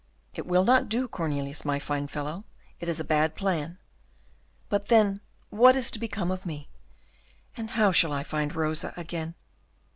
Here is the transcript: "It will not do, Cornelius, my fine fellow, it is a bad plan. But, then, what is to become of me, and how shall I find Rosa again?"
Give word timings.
"It 0.33 0.47
will 0.47 0.63
not 0.65 0.89
do, 0.89 1.07
Cornelius, 1.07 1.63
my 1.63 1.77
fine 1.77 2.07
fellow, 2.07 2.43
it 2.79 2.89
is 2.89 2.99
a 2.99 3.03
bad 3.03 3.35
plan. 3.35 3.77
But, 4.67 4.87
then, 4.87 5.21
what 5.51 5.75
is 5.75 5.91
to 5.91 5.99
become 5.99 6.31
of 6.31 6.43
me, 6.43 6.71
and 7.55 7.69
how 7.69 7.91
shall 7.91 8.11
I 8.11 8.23
find 8.23 8.55
Rosa 8.55 8.95
again?" 8.97 9.35